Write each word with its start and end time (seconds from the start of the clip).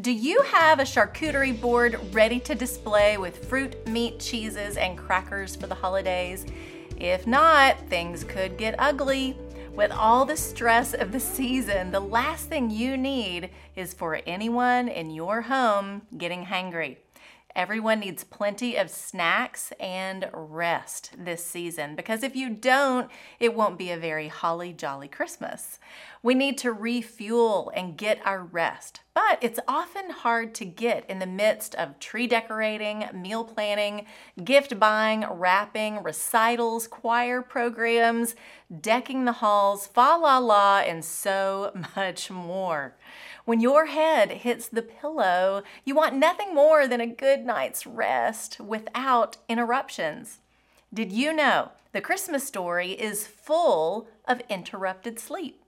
Do 0.00 0.10
you 0.10 0.40
have 0.40 0.78
a 0.78 0.84
charcuterie 0.84 1.60
board 1.60 2.00
ready 2.14 2.40
to 2.40 2.54
display 2.54 3.18
with 3.18 3.46
fruit, 3.46 3.86
meat, 3.86 4.20
cheeses, 4.20 4.78
and 4.78 4.96
crackers 4.96 5.54
for 5.54 5.66
the 5.66 5.74
holidays? 5.74 6.46
If 6.96 7.26
not, 7.26 7.78
things 7.90 8.24
could 8.24 8.56
get 8.56 8.74
ugly. 8.78 9.36
With 9.74 9.92
all 9.92 10.24
the 10.24 10.36
stress 10.36 10.94
of 10.94 11.12
the 11.12 11.20
season, 11.20 11.90
the 11.90 12.00
last 12.00 12.48
thing 12.48 12.70
you 12.70 12.96
need 12.96 13.50
is 13.76 13.92
for 13.92 14.22
anyone 14.26 14.88
in 14.88 15.10
your 15.10 15.42
home 15.42 16.02
getting 16.16 16.46
hangry. 16.46 16.96
Everyone 17.54 18.00
needs 18.00 18.24
plenty 18.24 18.76
of 18.76 18.88
snacks 18.88 19.74
and 19.78 20.30
rest 20.32 21.10
this 21.18 21.44
season 21.44 21.96
because 21.96 22.22
if 22.22 22.34
you 22.34 22.48
don't, 22.48 23.10
it 23.38 23.54
won't 23.54 23.76
be 23.76 23.90
a 23.90 23.98
very 23.98 24.28
holly 24.28 24.72
jolly 24.72 25.08
Christmas. 25.08 25.78
We 26.24 26.36
need 26.36 26.56
to 26.58 26.72
refuel 26.72 27.72
and 27.74 27.98
get 27.98 28.24
our 28.24 28.44
rest, 28.44 29.00
but 29.12 29.38
it's 29.40 29.58
often 29.66 30.10
hard 30.10 30.54
to 30.54 30.64
get 30.64 31.04
in 31.10 31.18
the 31.18 31.26
midst 31.26 31.74
of 31.74 31.98
tree 31.98 32.28
decorating, 32.28 33.06
meal 33.12 33.42
planning, 33.42 34.06
gift 34.44 34.78
buying, 34.78 35.26
wrapping, 35.28 36.00
recitals, 36.00 36.86
choir 36.86 37.42
programs, 37.42 38.36
decking 38.80 39.24
the 39.24 39.32
halls, 39.32 39.88
fa 39.88 40.16
la 40.20 40.38
la, 40.38 40.78
and 40.78 41.04
so 41.04 41.72
much 41.96 42.30
more. 42.30 42.94
When 43.44 43.60
your 43.60 43.86
head 43.86 44.30
hits 44.30 44.68
the 44.68 44.82
pillow, 44.82 45.64
you 45.84 45.96
want 45.96 46.14
nothing 46.14 46.54
more 46.54 46.86
than 46.86 47.00
a 47.00 47.06
good 47.08 47.44
night's 47.44 47.84
rest 47.84 48.60
without 48.60 49.38
interruptions. 49.48 50.38
Did 50.94 51.10
you 51.10 51.32
know 51.32 51.72
the 51.90 52.00
Christmas 52.00 52.44
story 52.44 52.92
is 52.92 53.26
full 53.26 54.06
of 54.24 54.40
interrupted 54.48 55.18
sleep? 55.18 55.61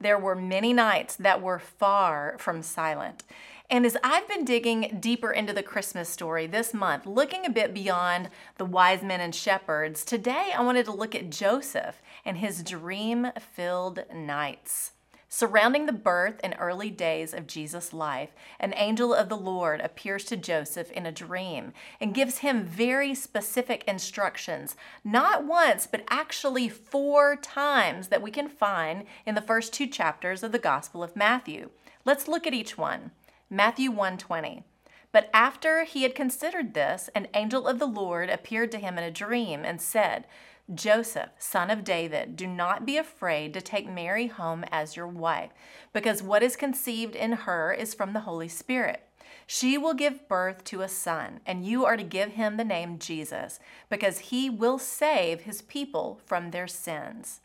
There 0.00 0.18
were 0.18 0.36
many 0.36 0.72
nights 0.72 1.16
that 1.16 1.42
were 1.42 1.58
far 1.58 2.36
from 2.38 2.62
silent. 2.62 3.24
And 3.68 3.84
as 3.84 3.96
I've 4.02 4.28
been 4.28 4.44
digging 4.44 4.98
deeper 5.00 5.32
into 5.32 5.52
the 5.52 5.62
Christmas 5.62 6.08
story 6.08 6.46
this 6.46 6.72
month, 6.72 7.04
looking 7.04 7.44
a 7.44 7.50
bit 7.50 7.74
beyond 7.74 8.30
the 8.56 8.64
wise 8.64 9.02
men 9.02 9.20
and 9.20 9.34
shepherds, 9.34 10.04
today 10.04 10.52
I 10.56 10.62
wanted 10.62 10.86
to 10.86 10.92
look 10.92 11.14
at 11.14 11.30
Joseph 11.30 12.00
and 12.24 12.38
his 12.38 12.62
dream 12.62 13.32
filled 13.38 14.04
nights. 14.14 14.92
Surrounding 15.30 15.84
the 15.84 15.92
birth 15.92 16.40
and 16.42 16.56
early 16.58 16.88
days 16.88 17.34
of 17.34 17.46
Jesus' 17.46 17.92
life, 17.92 18.30
an 18.58 18.72
angel 18.74 19.12
of 19.12 19.28
the 19.28 19.36
Lord 19.36 19.80
appears 19.82 20.24
to 20.24 20.38
Joseph 20.38 20.90
in 20.92 21.04
a 21.04 21.12
dream 21.12 21.74
and 22.00 22.14
gives 22.14 22.38
him 22.38 22.64
very 22.64 23.14
specific 23.14 23.84
instructions, 23.86 24.74
not 25.04 25.44
once, 25.44 25.86
but 25.86 26.04
actually 26.08 26.70
four 26.70 27.36
times 27.36 28.08
that 28.08 28.22
we 28.22 28.30
can 28.30 28.48
find 28.48 29.04
in 29.26 29.34
the 29.34 29.42
first 29.42 29.74
two 29.74 29.86
chapters 29.86 30.42
of 30.42 30.50
the 30.50 30.58
Gospel 30.58 31.02
of 31.02 31.14
Matthew. 31.14 31.68
Let's 32.06 32.26
look 32.26 32.46
at 32.46 32.54
each 32.54 32.78
one. 32.78 33.10
Matthew 33.50 33.90
120. 33.90 34.64
But 35.10 35.30
after 35.32 35.84
he 35.84 36.02
had 36.02 36.14
considered 36.14 36.74
this, 36.74 37.08
an 37.14 37.28
angel 37.34 37.66
of 37.66 37.78
the 37.78 37.86
Lord 37.86 38.28
appeared 38.28 38.70
to 38.72 38.78
him 38.78 38.98
in 38.98 39.04
a 39.04 39.10
dream 39.10 39.64
and 39.64 39.80
said, 39.80 40.26
Joseph, 40.72 41.30
son 41.38 41.70
of 41.70 41.82
David, 41.82 42.36
do 42.36 42.46
not 42.46 42.84
be 42.84 42.98
afraid 42.98 43.54
to 43.54 43.62
take 43.62 43.88
Mary 43.88 44.26
home 44.26 44.64
as 44.70 44.96
your 44.96 45.06
wife, 45.06 45.50
because 45.94 46.22
what 46.22 46.42
is 46.42 46.56
conceived 46.56 47.16
in 47.16 47.32
her 47.32 47.72
is 47.72 47.94
from 47.94 48.12
the 48.12 48.20
Holy 48.20 48.48
Spirit. 48.48 49.02
She 49.46 49.78
will 49.78 49.94
give 49.94 50.28
birth 50.28 50.62
to 50.64 50.82
a 50.82 50.88
son, 50.88 51.40
and 51.46 51.64
you 51.64 51.86
are 51.86 51.96
to 51.96 52.02
give 52.02 52.32
him 52.32 52.58
the 52.58 52.64
name 52.64 52.98
Jesus, 52.98 53.58
because 53.88 54.18
he 54.18 54.50
will 54.50 54.78
save 54.78 55.42
his 55.42 55.62
people 55.62 56.20
from 56.26 56.50
their 56.50 56.66
sins. 56.66 57.40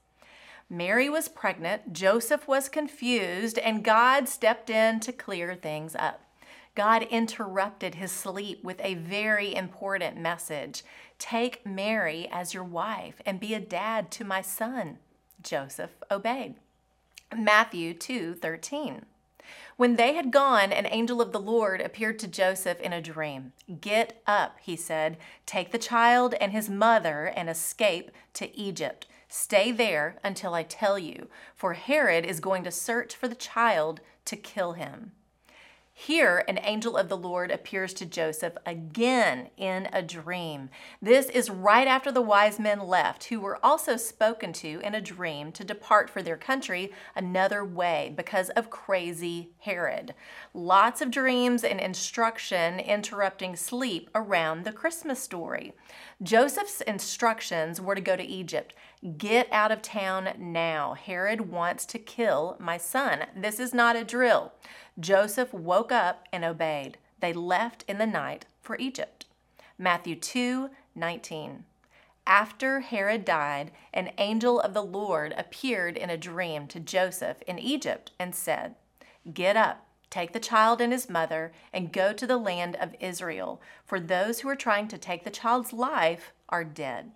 Mary 0.69 1.09
was 1.09 1.29
pregnant, 1.29 1.93
Joseph 1.93 2.45
was 2.45 2.67
confused, 2.67 3.57
and 3.57 3.85
God 3.85 4.27
stepped 4.27 4.69
in 4.69 4.99
to 4.99 5.13
clear 5.13 5.55
things 5.55 5.95
up. 5.95 6.22
God 6.75 7.03
interrupted 7.03 7.95
his 7.95 8.11
sleep 8.11 8.63
with 8.63 8.81
a 8.81 8.95
very 8.95 9.53
important 9.53 10.17
message 10.17 10.83
Take 11.19 11.65
Mary 11.65 12.27
as 12.31 12.53
your 12.53 12.63
wife 12.63 13.21
and 13.25 13.39
be 13.39 13.53
a 13.53 13.59
dad 13.59 14.11
to 14.11 14.25
my 14.25 14.41
son. 14.41 14.97
Joseph 15.41 15.91
obeyed. 16.09 16.55
Matthew 17.35 17.93
2 17.93 18.33
13. 18.35 19.05
When 19.77 19.95
they 19.95 20.13
had 20.13 20.31
gone, 20.31 20.71
an 20.71 20.87
angel 20.89 21.21
of 21.21 21.31
the 21.31 21.39
Lord 21.39 21.81
appeared 21.81 22.19
to 22.19 22.27
Joseph 22.27 22.79
in 22.79 22.93
a 22.93 23.01
dream. 23.01 23.53
Get 23.81 24.21
up, 24.25 24.57
he 24.61 24.75
said, 24.75 25.17
take 25.45 25.71
the 25.71 25.77
child 25.77 26.33
and 26.35 26.51
his 26.51 26.69
mother 26.69 27.31
and 27.35 27.49
escape 27.49 28.11
to 28.33 28.55
Egypt. 28.57 29.05
Stay 29.27 29.71
there 29.71 30.17
until 30.23 30.53
I 30.53 30.63
tell 30.63 30.99
you, 30.99 31.27
for 31.55 31.73
Herod 31.73 32.25
is 32.25 32.39
going 32.39 32.63
to 32.63 32.71
search 32.71 33.15
for 33.15 33.27
the 33.27 33.35
child 33.35 33.99
to 34.25 34.35
kill 34.35 34.73
him. 34.73 35.11
Here, 35.95 36.43
an 36.47 36.59
angel 36.63 36.97
of 36.97 37.07
the 37.07 37.15
Lord 37.15 37.51
appears 37.51 37.93
to 37.93 38.05
Joseph 38.07 38.57
again 38.65 39.51
in 39.57 39.87
a 39.93 40.01
dream. 40.01 40.69
This 40.99 41.27
is 41.27 41.51
right 41.51 41.87
after 41.87 42.11
the 42.11 42.21
wise 42.21 42.59
men 42.59 42.79
left, 42.79 43.25
who 43.25 43.39
were 43.39 43.63
also 43.63 43.95
spoken 43.95 44.53
to 44.53 44.81
in 44.83 44.95
a 44.95 45.01
dream 45.01 45.51
to 45.51 45.63
depart 45.63 46.09
for 46.09 46.23
their 46.23 46.35
country 46.35 46.91
another 47.15 47.63
way 47.63 48.11
because 48.17 48.49
of 48.49 48.71
crazy 48.71 49.51
Herod. 49.59 50.15
Lots 50.51 50.99
of 50.99 51.11
dreams 51.11 51.63
and 51.63 51.79
instruction 51.79 52.79
interrupting 52.79 53.55
sleep 53.55 54.09
around 54.15 54.63
the 54.63 54.73
Christmas 54.73 55.19
story. 55.19 55.73
Joseph's 56.23 56.81
instructions 56.81 57.79
were 57.79 57.95
to 57.95 58.01
go 58.01 58.15
to 58.15 58.23
Egypt. 58.23 58.73
Get 59.17 59.47
out 59.51 59.71
of 59.71 59.81
town 59.81 60.29
now. 60.39 60.95
Herod 60.95 61.51
wants 61.51 61.85
to 61.87 61.99
kill 61.99 62.57
my 62.59 62.77
son. 62.77 63.25
This 63.35 63.59
is 63.59 63.73
not 63.73 63.95
a 63.95 64.03
drill. 64.03 64.53
Joseph 64.99 65.53
woke 65.53 65.91
up 65.91 66.27
and 66.31 66.45
obeyed. 66.45 66.97
They 67.19 67.33
left 67.33 67.83
in 67.87 67.97
the 67.97 68.05
night 68.05 68.45
for 68.61 68.77
Egypt. 68.77 69.25
Matthew 69.77 70.15
2 70.15 70.69
19. 70.95 71.65
After 72.25 72.81
Herod 72.81 73.25
died, 73.25 73.71
an 73.93 74.11
angel 74.17 74.59
of 74.59 74.73
the 74.73 74.83
Lord 74.83 75.33
appeared 75.37 75.97
in 75.97 76.09
a 76.09 76.17
dream 76.17 76.67
to 76.67 76.79
Joseph 76.79 77.41
in 77.47 77.59
Egypt 77.59 78.11
and 78.19 78.33
said, 78.33 78.75
Get 79.33 79.57
up, 79.57 79.85
take 80.09 80.31
the 80.31 80.39
child 80.39 80.79
and 80.79 80.93
his 80.93 81.09
mother, 81.09 81.51
and 81.73 81.91
go 81.91 82.13
to 82.13 82.27
the 82.27 82.37
land 82.37 82.75
of 82.77 82.95
Israel, 82.99 83.61
for 83.85 83.99
those 83.99 84.39
who 84.39 84.49
are 84.49 84.55
trying 84.55 84.87
to 84.89 84.97
take 84.97 85.23
the 85.23 85.31
child's 85.31 85.73
life 85.73 86.31
are 86.49 86.63
dead. 86.63 87.11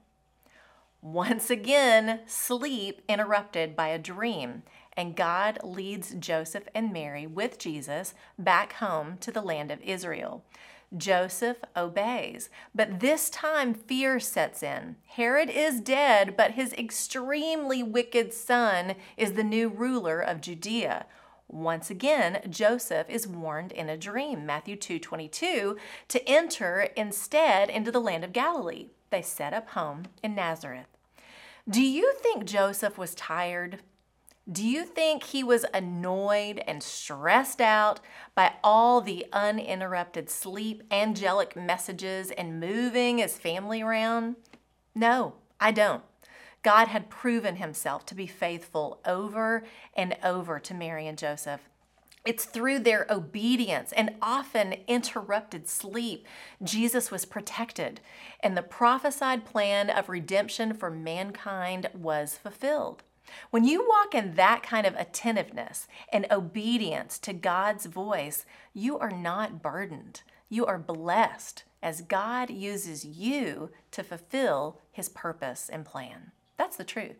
Once 1.01 1.49
again, 1.49 2.21
sleep 2.25 3.01
interrupted 3.07 3.75
by 3.75 3.89
a 3.89 3.99
dream, 3.99 4.63
and 4.97 5.15
God 5.15 5.59
leads 5.63 6.15
Joseph 6.15 6.67
and 6.73 6.91
Mary 6.91 7.27
with 7.27 7.59
Jesus 7.59 8.15
back 8.37 8.73
home 8.73 9.17
to 9.19 9.31
the 9.31 9.41
land 9.41 9.71
of 9.71 9.81
Israel. 9.81 10.43
Joseph 10.95 11.57
obeys, 11.75 12.49
but 12.73 12.99
this 12.99 13.29
time 13.29 13.73
fear 13.73 14.19
sets 14.19 14.63
in. 14.63 14.95
Herod 15.05 15.49
is 15.49 15.81
dead, 15.81 16.35
but 16.35 16.51
his 16.51 16.73
extremely 16.73 17.83
wicked 17.83 18.33
son 18.33 18.95
is 19.17 19.33
the 19.33 19.43
new 19.43 19.69
ruler 19.69 20.19
of 20.19 20.41
Judea. 20.41 21.05
Once 21.49 21.89
again, 21.89 22.41
Joseph 22.49 23.09
is 23.09 23.27
warned 23.27 23.71
in 23.71 23.89
a 23.89 23.97
dream, 23.97 24.45
Matthew 24.45 24.75
2:22, 24.75 25.77
to 26.07 26.27
enter 26.27 26.89
instead 26.95 27.69
into 27.69 27.91
the 27.91 28.01
land 28.01 28.23
of 28.23 28.33
Galilee. 28.33 28.89
They 29.09 29.21
set 29.21 29.53
up 29.53 29.69
home 29.69 30.05
in 30.23 30.35
Nazareth. 30.35 30.87
Do 31.69 31.81
you 31.81 32.13
think 32.15 32.45
Joseph 32.45 32.97
was 32.97 33.13
tired? 33.13 33.79
Do 34.49 34.65
you 34.65 34.85
think 34.85 35.23
he 35.23 35.43
was 35.43 35.65
annoyed 35.73 36.63
and 36.65 36.81
stressed 36.81 37.59
out 37.59 37.99
by 38.33 38.53
all 38.63 39.01
the 39.01 39.25
uninterrupted 39.33 40.29
sleep, 40.29 40.83
angelic 40.89 41.57
messages, 41.57 42.31
and 42.31 42.57
moving 42.57 43.17
his 43.17 43.37
family 43.37 43.81
around? 43.81 44.37
No, 44.95 45.33
I 45.59 45.71
don't. 45.71 46.03
God 46.63 46.87
had 46.87 47.09
proven 47.09 47.57
himself 47.57 48.05
to 48.05 48.15
be 48.15 48.25
faithful 48.25 49.01
over 49.05 49.63
and 49.93 50.15
over 50.23 50.59
to 50.59 50.73
Mary 50.73 51.07
and 51.07 51.17
Joseph. 51.17 51.67
It's 52.25 52.45
through 52.45 52.79
their 52.79 53.05
obedience 53.09 53.91
and 53.91 54.15
often 54.21 54.75
interrupted 54.87 55.67
sleep, 55.67 56.25
Jesus 56.63 57.11
was 57.11 57.25
protected, 57.25 57.99
and 58.41 58.55
the 58.55 58.61
prophesied 58.61 59.45
plan 59.45 59.89
of 59.89 60.07
redemption 60.07 60.73
for 60.73 60.89
mankind 60.89 61.89
was 61.93 62.35
fulfilled. 62.35 63.03
When 63.49 63.63
you 63.63 63.87
walk 63.87 64.15
in 64.15 64.35
that 64.35 64.63
kind 64.63 64.85
of 64.85 64.95
attentiveness 64.95 65.87
and 66.11 66.25
obedience 66.31 67.19
to 67.19 67.33
God's 67.33 67.85
voice, 67.85 68.45
you 68.73 68.97
are 68.97 69.11
not 69.11 69.61
burdened. 69.61 70.21
You 70.49 70.65
are 70.65 70.77
blessed 70.77 71.63
as 71.81 72.01
God 72.01 72.49
uses 72.49 73.05
you 73.05 73.69
to 73.91 74.03
fulfill 74.03 74.79
his 74.91 75.09
purpose 75.09 75.69
and 75.69 75.85
plan. 75.85 76.31
That's 76.57 76.77
the 76.77 76.83
truth. 76.83 77.17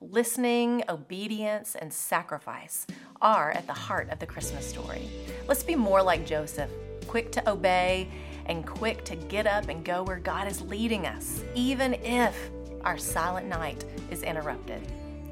Listening, 0.00 0.82
obedience, 0.88 1.74
and 1.74 1.92
sacrifice 1.92 2.86
are 3.20 3.50
at 3.50 3.66
the 3.66 3.72
heart 3.72 4.08
of 4.10 4.18
the 4.18 4.26
Christmas 4.26 4.66
story. 4.66 5.08
Let's 5.46 5.62
be 5.62 5.76
more 5.76 6.02
like 6.02 6.26
Joseph, 6.26 6.70
quick 7.06 7.30
to 7.32 7.50
obey 7.50 8.08
and 8.46 8.66
quick 8.66 9.04
to 9.04 9.16
get 9.16 9.46
up 9.46 9.68
and 9.68 9.84
go 9.84 10.02
where 10.02 10.18
God 10.18 10.48
is 10.48 10.62
leading 10.62 11.06
us, 11.06 11.44
even 11.54 11.94
if 11.94 12.50
our 12.82 12.96
silent 12.96 13.46
night 13.46 13.84
is 14.10 14.22
interrupted. 14.22 14.80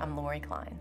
I'm 0.00 0.17
Lori 0.17 0.41
Klein. 0.41 0.79